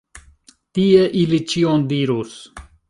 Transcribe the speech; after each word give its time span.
Tie 0.79 1.05
ili 1.21 1.43
ĉion 1.53 1.89
dirus. 1.95 2.39